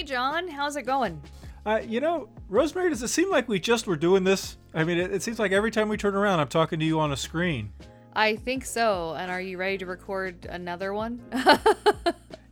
[0.00, 1.20] Hey, John, how's it going?
[1.66, 4.56] Uh, you know, Rosemary, does it seem like we just were doing this?
[4.72, 6.98] I mean, it, it seems like every time we turn around, I'm talking to you
[7.00, 7.70] on a screen.
[8.14, 9.14] I think so.
[9.18, 11.20] And are you ready to record another one?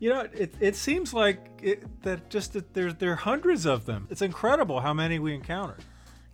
[0.01, 3.85] You know, it, it seems like it, that just that there's there are hundreds of
[3.85, 4.07] them.
[4.11, 5.77] It's incredible how many we encounter.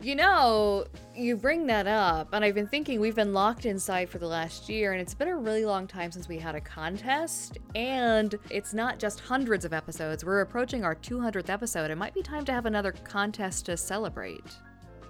[0.01, 0.85] You know,
[1.15, 4.69] you bring that up, and I've been thinking we've been locked inside for the last
[4.69, 7.59] year, and it's been a really long time since we had a contest.
[7.75, 11.91] And it's not just hundreds of episodes, we're approaching our 200th episode.
[11.91, 14.45] It might be time to have another contest to celebrate.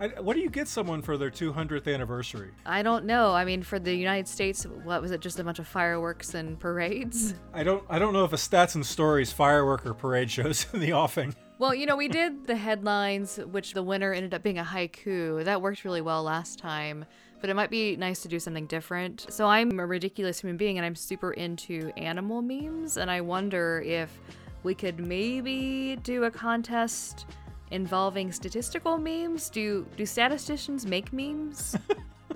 [0.01, 2.51] I, what do you get someone for their 200th anniversary?
[2.67, 3.33] I don't know.
[3.33, 5.21] I mean, for the United States, what was it?
[5.21, 7.35] Just a bunch of fireworks and parades?
[7.53, 10.81] I don't I don't know if a stats and stories firework or parade shows in
[10.81, 11.35] the offing.
[11.57, 15.45] Well, you know, we did the headlines, which the winner ended up being a haiku.
[15.45, 17.05] That worked really well last time,
[17.41, 19.27] but it might be nice to do something different.
[19.31, 23.83] So I'm a ridiculous human being and I'm super into animal memes, and I wonder
[23.87, 24.19] if
[24.65, 27.27] we could maybe do a contest
[27.71, 29.49] involving statistical memes.
[29.49, 31.77] Do do statisticians make memes?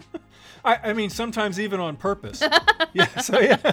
[0.65, 2.41] I, I mean, sometimes even on purpose.
[2.93, 3.21] yeah.
[3.21, 3.73] So yeah.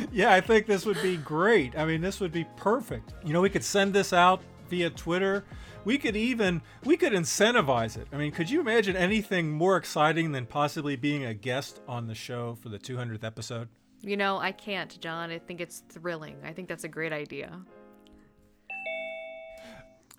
[0.12, 1.76] yeah, I think this would be great.
[1.76, 3.14] I mean, this would be perfect.
[3.24, 5.44] You know, we could send this out via Twitter.
[5.84, 8.06] We could even we could incentivize it.
[8.12, 12.14] I mean, could you imagine anything more exciting than possibly being a guest on the
[12.14, 13.68] show for the 200th episode?
[14.00, 15.30] You know, I can't, John.
[15.30, 16.36] I think it's thrilling.
[16.44, 17.60] I think that's a great idea.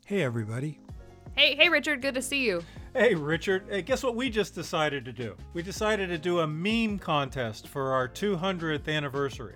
[0.05, 0.79] Hey, everybody.
[1.35, 2.01] Hey, hey, Richard.
[2.01, 2.63] Good to see you.
[2.93, 3.65] Hey, Richard.
[3.69, 5.35] Hey, guess what we just decided to do?
[5.53, 9.55] We decided to do a meme contest for our 200th anniversary.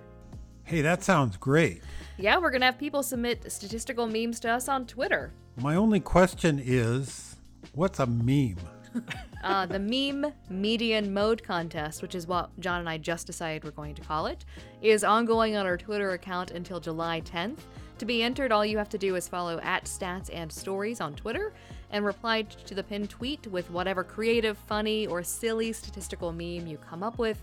[0.68, 1.82] Hey, that sounds great.
[2.18, 5.32] Yeah, we're gonna have people submit statistical memes to us on Twitter.
[5.56, 7.38] My only question is
[7.74, 8.58] what's a meme?
[9.44, 13.70] Uh, the meme median mode contest, which is what John and I just decided we're
[13.70, 14.44] going to call it,
[14.82, 17.60] is ongoing on our Twitter account until July 10th.
[18.00, 21.14] To be entered, all you have to do is follow at stats and stories on
[21.14, 21.54] Twitter
[21.92, 26.78] and reply to the pinned tweet with whatever creative, funny, or silly statistical meme you
[26.78, 27.42] come up with.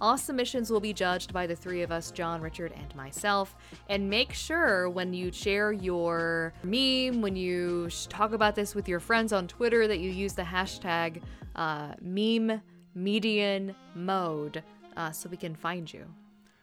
[0.00, 3.56] All submissions will be judged by the three of us, John, Richard, and myself.
[3.88, 9.00] And make sure when you share your meme, when you talk about this with your
[9.00, 11.22] friends on Twitter, that you use the hashtag
[11.54, 12.60] uh, meme
[12.94, 14.62] median mode
[14.96, 16.04] uh, so we can find you.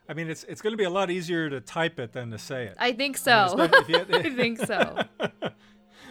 [0.07, 2.37] I mean, it's it's going to be a lot easier to type it than to
[2.37, 2.75] say it.
[2.77, 3.55] I think so.
[3.57, 4.99] if you- I think so.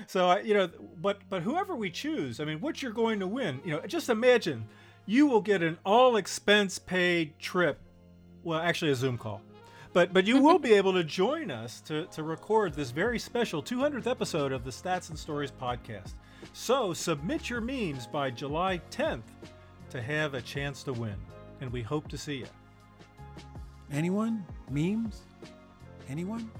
[0.08, 0.68] So I, you know,
[1.00, 4.08] but but whoever we choose, I mean, what you're going to win, you know, just
[4.08, 4.66] imagine
[5.06, 7.78] you will get an all expense paid trip.
[8.44, 9.40] Well, actually, a Zoom call,
[9.92, 13.62] but but you will be able to join us to to record this very special
[13.62, 16.14] 200th episode of the Stats and Stories podcast.
[16.52, 19.22] So submit your memes by July 10th
[19.90, 21.16] to have a chance to win,
[21.60, 22.46] and we hope to see you.
[23.92, 24.44] Anyone?
[24.70, 25.22] Memes?
[26.08, 26.50] Anyone?